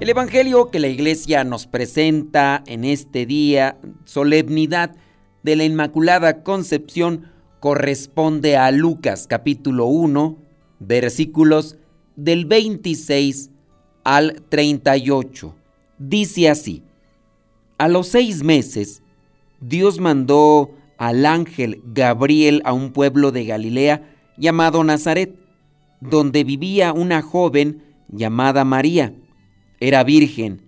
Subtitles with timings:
[0.00, 4.96] El Evangelio que la iglesia nos presenta en este día, solemnidad
[5.44, 7.30] de la Inmaculada Concepción,
[7.60, 10.36] corresponde a Lucas capítulo 1,
[10.80, 11.76] versículos
[12.16, 13.50] del 26
[14.02, 15.54] al 38.
[15.98, 16.82] Dice así,
[17.78, 19.00] a los seis meses,
[19.60, 24.02] Dios mandó al ángel Gabriel a un pueblo de Galilea
[24.36, 25.36] llamado Nazaret,
[26.00, 29.14] donde vivía una joven llamada María
[29.86, 30.62] era virgen,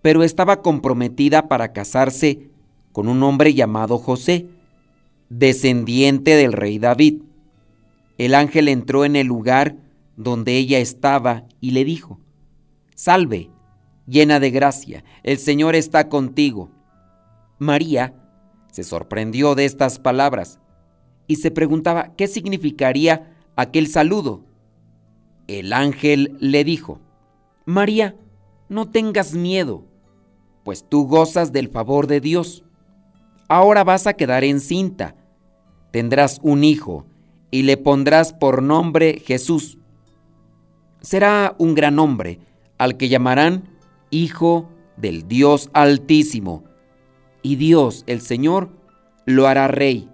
[0.00, 2.48] pero estaba comprometida para casarse
[2.92, 4.46] con un hombre llamado José,
[5.28, 7.20] descendiente del rey David.
[8.16, 9.76] El ángel entró en el lugar
[10.16, 12.20] donde ella estaba y le dijo,
[12.94, 13.50] Salve,
[14.06, 16.70] llena de gracia, el Señor está contigo.
[17.58, 18.14] María
[18.72, 20.58] se sorprendió de estas palabras
[21.26, 24.42] y se preguntaba qué significaría aquel saludo.
[25.48, 27.00] El ángel le dijo,
[27.66, 28.16] María,
[28.68, 29.84] no tengas miedo,
[30.64, 32.64] pues tú gozas del favor de Dios.
[33.48, 35.14] Ahora vas a quedar encinta.
[35.90, 37.06] Tendrás un hijo
[37.50, 39.78] y le pondrás por nombre Jesús.
[41.00, 42.40] Será un gran hombre
[42.78, 43.68] al que llamarán
[44.10, 46.64] Hijo del Dios Altísimo.
[47.42, 48.70] Y Dios, el Señor,
[49.26, 50.08] lo hará rey,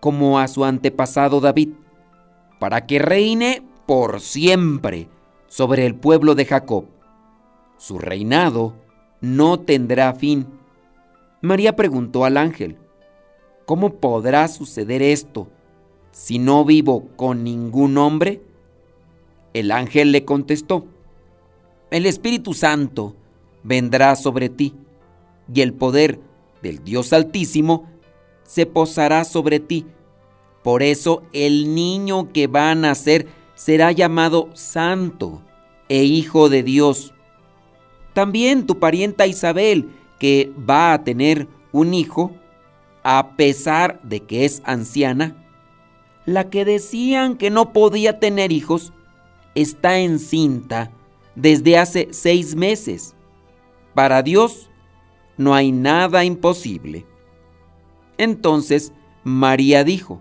[0.00, 1.70] como a su antepasado David,
[2.58, 5.08] para que reine por siempre
[5.48, 6.99] sobre el pueblo de Jacob
[7.80, 8.74] su reinado
[9.22, 10.46] no tendrá fin.
[11.40, 12.76] María preguntó al ángel,
[13.64, 15.48] ¿cómo podrá suceder esto
[16.12, 18.42] si no vivo con ningún hombre?
[19.54, 20.84] El ángel le contestó,
[21.90, 23.16] el Espíritu Santo
[23.62, 24.74] vendrá sobre ti
[25.52, 26.20] y el poder
[26.62, 27.86] del Dios Altísimo
[28.42, 29.86] se posará sobre ti.
[30.62, 35.40] Por eso el niño que va a nacer será llamado Santo
[35.88, 37.14] e Hijo de Dios.
[38.20, 39.88] También tu parienta Isabel,
[40.18, 42.32] que va a tener un hijo,
[43.02, 45.42] a pesar de que es anciana,
[46.26, 48.92] la que decían que no podía tener hijos,
[49.54, 50.90] está encinta
[51.34, 53.14] desde hace seis meses.
[53.94, 54.68] Para Dios
[55.38, 57.06] no hay nada imposible.
[58.18, 58.92] Entonces
[59.24, 60.20] María dijo,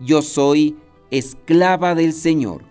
[0.00, 0.78] yo soy
[1.10, 2.62] esclava del Señor,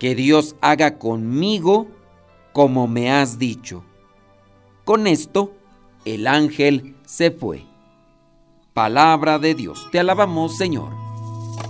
[0.00, 1.86] que Dios haga conmigo
[2.56, 3.84] como me has dicho.
[4.86, 5.52] Con esto,
[6.06, 7.66] el ángel se fue.
[8.72, 10.88] Palabra de Dios, te alabamos Señor.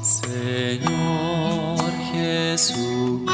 [0.00, 3.26] Señor Jesucristo,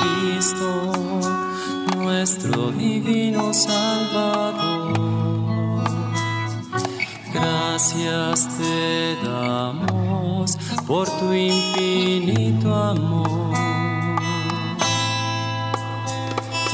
[1.99, 4.95] nuestro divino Salvador,
[7.35, 13.32] gracias te damos por tu infinito amor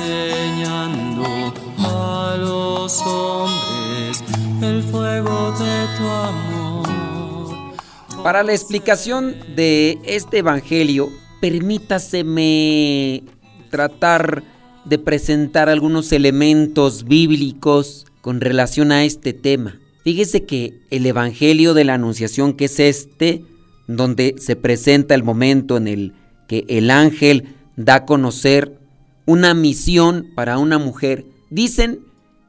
[0.00, 4.22] enseñando a los hombres
[4.62, 6.88] el fuego de tu amor.
[8.22, 13.22] Para la explicación de este evangelio, permítaseme
[13.70, 14.42] tratar
[14.84, 19.78] de presentar algunos elementos bíblicos con relación a este tema.
[20.04, 23.44] Fíjese que el evangelio de la anunciación que es este,
[23.86, 26.14] donde se presenta el momento en el
[26.48, 28.79] que el ángel da a conocer
[29.30, 32.00] una misión para una mujer, dicen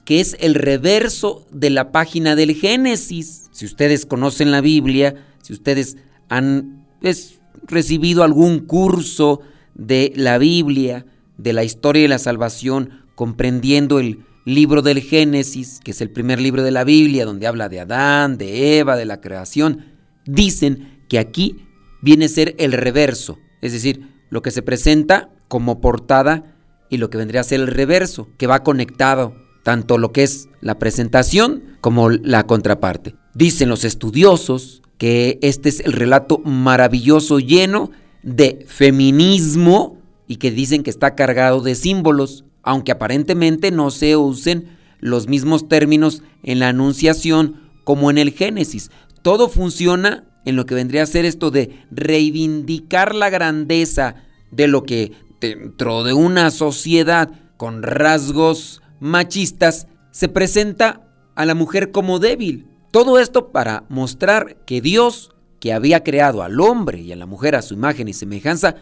[0.04, 3.50] que es el reverso de la página del Génesis.
[3.52, 5.98] Si ustedes conocen la Biblia, si ustedes
[6.28, 9.42] han pues, recibido algún curso
[9.76, 11.06] de la Biblia,
[11.38, 16.42] de la historia de la salvación, comprendiendo el libro del Génesis, que es el primer
[16.42, 19.86] libro de la Biblia, donde habla de Adán, de Eva, de la creación,
[20.26, 21.68] dicen que aquí
[22.02, 24.02] viene a ser el reverso, es decir,
[24.32, 26.56] lo que se presenta como portada
[26.92, 29.34] y lo que vendría a ser el reverso, que va conectado
[29.64, 33.16] tanto lo que es la presentación como la contraparte.
[33.34, 37.92] Dicen los estudiosos que este es el relato maravilloso lleno
[38.24, 39.98] de feminismo
[40.28, 45.68] y que dicen que está cargado de símbolos, aunque aparentemente no se usen los mismos
[45.68, 48.92] términos en la Anunciación como en el Génesis.
[49.22, 54.16] Todo funciona en lo que vendría a ser esto de reivindicar la grandeza
[54.52, 61.02] de lo que dentro de una sociedad con rasgos machistas se presenta
[61.36, 62.68] a la mujer como débil.
[62.92, 67.56] Todo esto para mostrar que Dios, que había creado al hombre y a la mujer
[67.56, 68.76] a su imagen y semejanza,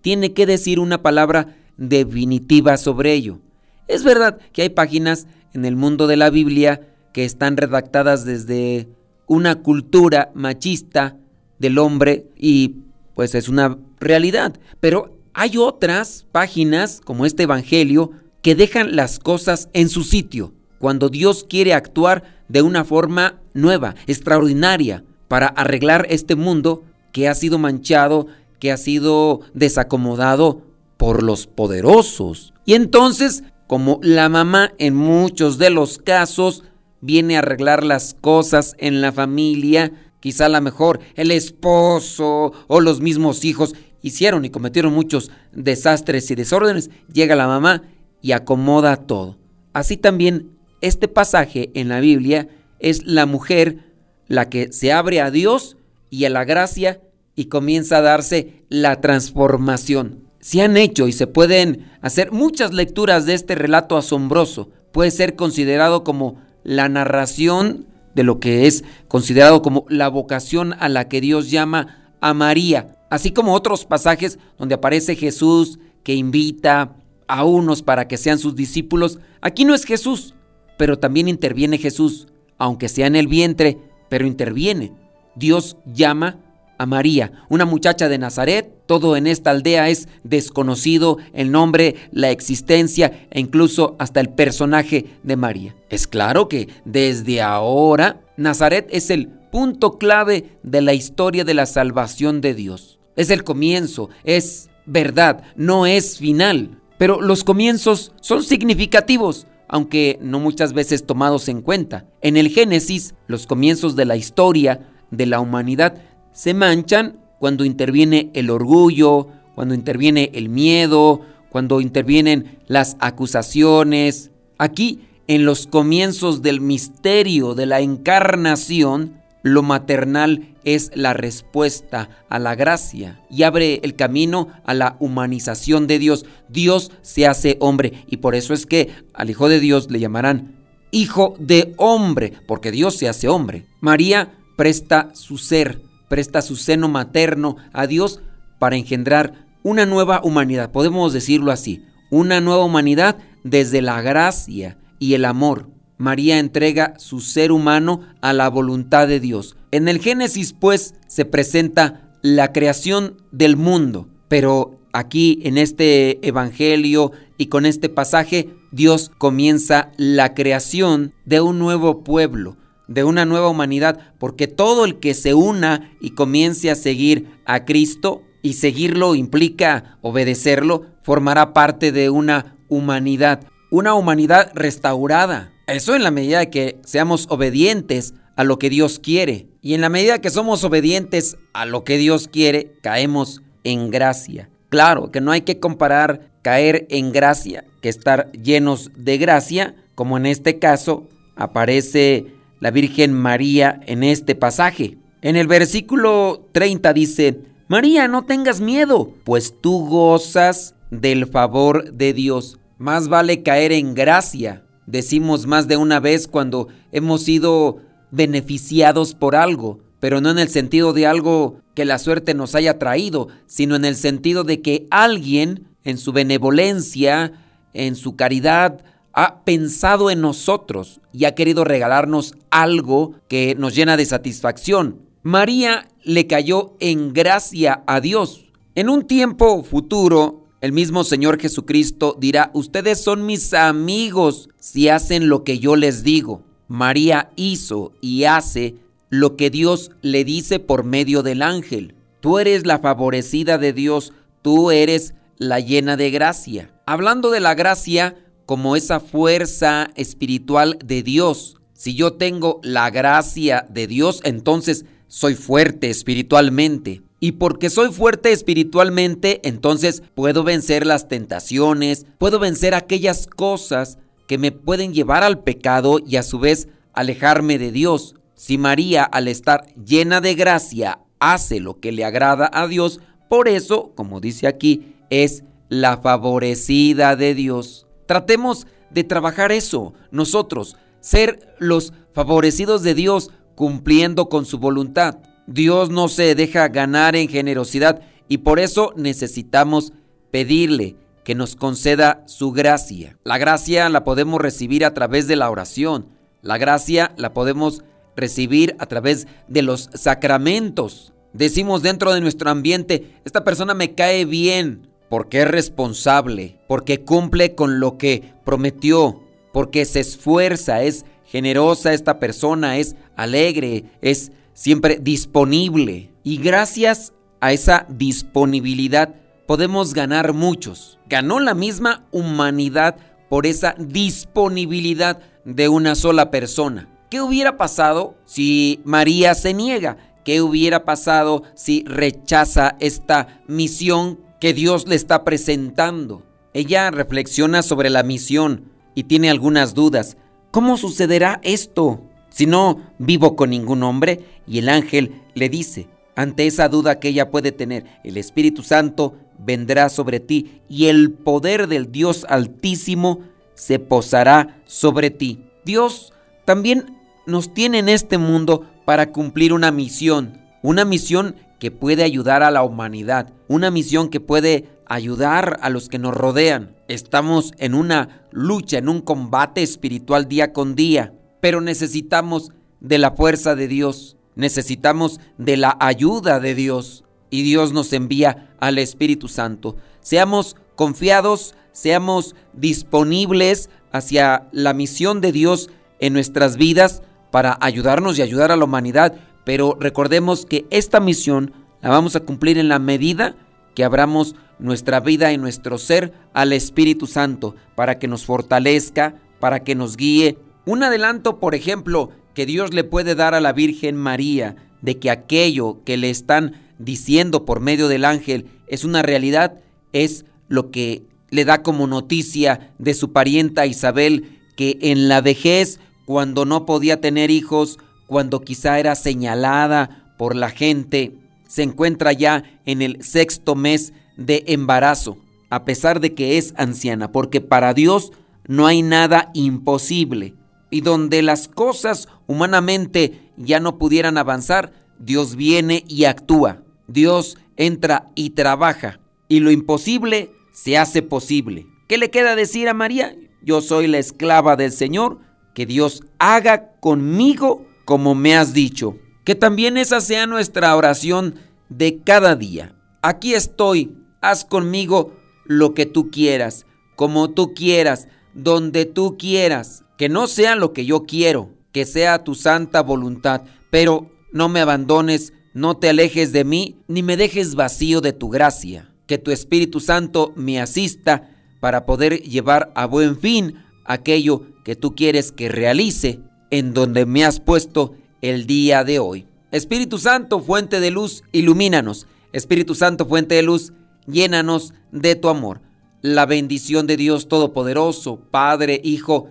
[0.00, 3.40] tiene que decir una palabra definitiva sobre ello.
[3.88, 6.80] Es verdad que hay páginas en el mundo de la Biblia
[7.12, 8.88] que están redactadas desde
[9.26, 11.16] una cultura machista
[11.58, 12.76] del hombre y
[13.14, 14.58] pues es una realidad.
[14.80, 21.08] Pero hay otras páginas como este Evangelio que dejan las cosas en su sitio cuando
[21.08, 27.58] Dios quiere actuar de una forma nueva, extraordinaria, para arreglar este mundo que ha sido
[27.58, 28.26] manchado,
[28.58, 30.62] que ha sido desacomodado
[30.96, 32.52] por los poderosos.
[32.66, 36.64] Y entonces como la mamá en muchos de los casos
[37.00, 42.80] viene a arreglar las cosas en la familia, quizá a lo mejor el esposo o
[42.80, 43.74] los mismos hijos
[44.06, 47.82] hicieron y cometieron muchos desastres y desórdenes, llega la mamá
[48.22, 49.36] y acomoda todo.
[49.72, 52.48] Así también este pasaje en la Biblia
[52.78, 53.92] es la mujer
[54.28, 55.76] la que se abre a Dios
[56.10, 57.00] y a la gracia
[57.34, 63.24] y comienza a darse la transformación se han hecho y se pueden hacer muchas lecturas
[63.24, 64.68] de este relato asombroso.
[64.92, 70.90] Puede ser considerado como la narración de lo que es considerado como la vocación a
[70.90, 76.96] la que Dios llama a María, así como otros pasajes donde aparece Jesús que invita
[77.28, 79.20] a unos para que sean sus discípulos.
[79.40, 80.34] Aquí no es Jesús,
[80.76, 82.26] pero también interviene Jesús,
[82.58, 83.78] aunque sea en el vientre,
[84.08, 84.92] pero interviene.
[85.36, 86.38] Dios llama
[86.76, 88.72] a María, una muchacha de Nazaret.
[88.86, 95.06] Todo en esta aldea es desconocido, el nombre, la existencia e incluso hasta el personaje
[95.22, 95.76] de María.
[95.88, 101.66] Es claro que desde ahora Nazaret es el punto clave de la historia de la
[101.66, 102.98] salvación de Dios.
[103.16, 106.80] Es el comienzo, es verdad, no es final.
[106.98, 112.06] Pero los comienzos son significativos, aunque no muchas veces tomados en cuenta.
[112.20, 116.02] En el Génesis, los comienzos de la historia de la humanidad
[116.32, 121.20] se manchan cuando interviene el orgullo, cuando interviene el miedo,
[121.50, 124.30] cuando intervienen las acusaciones.
[124.58, 132.40] Aquí, en los comienzos del misterio de la encarnación, lo maternal es la respuesta a
[132.40, 136.26] la gracia y abre el camino a la humanización de Dios.
[136.48, 140.56] Dios se hace hombre y por eso es que al Hijo de Dios le llamarán
[140.90, 143.66] Hijo de hombre, porque Dios se hace hombre.
[143.80, 148.20] María presta su ser presta su seno materno a Dios
[148.58, 155.14] para engendrar una nueva humanidad, podemos decirlo así, una nueva humanidad desde la gracia y
[155.14, 155.70] el amor.
[155.98, 159.56] María entrega su ser humano a la voluntad de Dios.
[159.70, 167.12] En el Génesis, pues, se presenta la creación del mundo, pero aquí en este Evangelio
[167.36, 172.56] y con este pasaje, Dios comienza la creación de un nuevo pueblo,
[172.88, 177.64] de una nueva humanidad, porque todo el que se una y comience a seguir a
[177.64, 185.53] Cristo, y seguirlo implica obedecerlo, formará parte de una humanidad, una humanidad restaurada.
[185.66, 189.48] Eso en la medida de que seamos obedientes a lo que Dios quiere.
[189.62, 194.50] Y en la medida que somos obedientes a lo que Dios quiere, caemos en gracia.
[194.68, 200.16] Claro que no hay que comparar caer en gracia que estar llenos de gracia, como
[200.16, 202.26] en este caso aparece
[202.60, 204.98] la Virgen María en este pasaje.
[205.22, 212.12] En el versículo 30 dice, María, no tengas miedo, pues tú gozas del favor de
[212.12, 212.58] Dios.
[212.76, 214.63] Más vale caer en gracia.
[214.86, 217.78] Decimos más de una vez cuando hemos sido
[218.10, 222.78] beneficiados por algo, pero no en el sentido de algo que la suerte nos haya
[222.78, 227.32] traído, sino en el sentido de que alguien, en su benevolencia,
[227.72, 233.96] en su caridad, ha pensado en nosotros y ha querido regalarnos algo que nos llena
[233.96, 235.00] de satisfacción.
[235.22, 238.52] María le cayó en gracia a Dios.
[238.74, 245.28] En un tiempo futuro, el mismo Señor Jesucristo dirá, ustedes son mis amigos si hacen
[245.28, 246.42] lo que yo les digo.
[246.68, 248.76] María hizo y hace
[249.10, 251.94] lo que Dios le dice por medio del ángel.
[252.20, 256.72] Tú eres la favorecida de Dios, tú eres la llena de gracia.
[256.86, 258.16] Hablando de la gracia,
[258.46, 261.58] como esa fuerza espiritual de Dios.
[261.74, 267.02] Si yo tengo la gracia de Dios, entonces soy fuerte espiritualmente.
[267.20, 274.38] Y porque soy fuerte espiritualmente, entonces puedo vencer las tentaciones, puedo vencer aquellas cosas que
[274.38, 278.14] me pueden llevar al pecado y a su vez alejarme de Dios.
[278.34, 283.48] Si María al estar llena de gracia hace lo que le agrada a Dios, por
[283.48, 287.86] eso, como dice aquí, es la favorecida de Dios.
[288.06, 295.18] Tratemos de trabajar eso, nosotros, ser los favorecidos de Dios cumpliendo con su voluntad.
[295.46, 299.92] Dios no se deja ganar en generosidad y por eso necesitamos
[300.30, 303.18] pedirle que nos conceda su gracia.
[303.24, 306.08] La gracia la podemos recibir a través de la oración.
[306.42, 307.82] La gracia la podemos
[308.16, 311.12] recibir a través de los sacramentos.
[311.32, 317.54] Decimos dentro de nuestro ambiente, esta persona me cae bien porque es responsable, porque cumple
[317.54, 319.22] con lo que prometió,
[319.52, 326.10] porque se esfuerza, es generosa esta persona, es alegre, es siempre disponible.
[326.22, 329.14] Y gracias a esa disponibilidad
[329.46, 330.98] podemos ganar muchos.
[331.06, 332.96] Ganó la misma humanidad
[333.28, 336.88] por esa disponibilidad de una sola persona.
[337.10, 339.98] ¿Qué hubiera pasado si María se niega?
[340.24, 346.22] ¿Qué hubiera pasado si rechaza esta misión que Dios le está presentando?
[346.54, 350.16] Ella reflexiona sobre la misión y tiene algunas dudas.
[350.50, 352.08] ¿Cómo sucederá esto?
[352.34, 355.86] Si no vivo con ningún hombre, y el ángel le dice,
[356.16, 361.12] ante esa duda que ella puede tener, el Espíritu Santo vendrá sobre ti y el
[361.12, 363.20] poder del Dios Altísimo
[363.54, 365.44] se posará sobre ti.
[365.64, 366.12] Dios
[366.44, 372.42] también nos tiene en este mundo para cumplir una misión, una misión que puede ayudar
[372.42, 376.74] a la humanidad, una misión que puede ayudar a los que nos rodean.
[376.88, 381.12] Estamos en una lucha, en un combate espiritual día con día,
[381.44, 387.74] pero necesitamos de la fuerza de Dios, necesitamos de la ayuda de Dios y Dios
[387.74, 389.76] nos envía al Espíritu Santo.
[390.00, 395.68] Seamos confiados, seamos disponibles hacia la misión de Dios
[396.00, 401.52] en nuestras vidas para ayudarnos y ayudar a la humanidad, pero recordemos que esta misión
[401.82, 403.36] la vamos a cumplir en la medida
[403.74, 409.60] que abramos nuestra vida y nuestro ser al Espíritu Santo para que nos fortalezca, para
[409.60, 410.38] que nos guíe.
[410.66, 415.10] Un adelanto, por ejemplo, que Dios le puede dar a la Virgen María de que
[415.10, 419.60] aquello que le están diciendo por medio del ángel es una realidad,
[419.92, 425.80] es lo que le da como noticia de su parienta Isabel que en la vejez,
[426.06, 431.14] cuando no podía tener hijos, cuando quizá era señalada por la gente,
[431.48, 435.18] se encuentra ya en el sexto mes de embarazo,
[435.50, 438.12] a pesar de que es anciana, porque para Dios
[438.46, 440.34] no hay nada imposible.
[440.70, 446.62] Y donde las cosas humanamente ya no pudieran avanzar, Dios viene y actúa.
[446.86, 449.00] Dios entra y trabaja.
[449.28, 451.66] Y lo imposible se hace posible.
[451.88, 453.14] ¿Qué le queda decir a María?
[453.42, 455.18] Yo soy la esclava del Señor,
[455.54, 458.96] que Dios haga conmigo como me has dicho.
[459.24, 461.36] Que también esa sea nuestra oración
[461.68, 462.74] de cada día.
[463.02, 465.12] Aquí estoy, haz conmigo
[465.44, 466.66] lo que tú quieras,
[466.96, 472.24] como tú quieras, donde tú quieras, que no sea lo que yo quiero, que sea
[472.24, 477.54] tu santa voluntad, pero no me abandones, no te alejes de mí, ni me dejes
[477.54, 483.18] vacío de tu gracia, que tu Espíritu Santo me asista para poder llevar a buen
[483.18, 486.20] fin aquello que tú quieres que realice
[486.50, 489.26] en donde me has puesto el día de hoy.
[489.50, 492.06] Espíritu Santo, fuente de luz, ilumínanos.
[492.32, 493.72] Espíritu Santo, fuente de luz,
[494.06, 495.60] llénanos de tu amor.
[496.02, 499.30] La bendición de Dios Todopoderoso, Padre, Hijo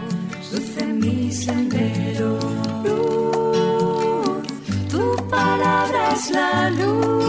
[0.51, 2.39] luz en mi sendero.
[2.83, 4.47] Luz,
[4.89, 7.20] tu palabra es la luz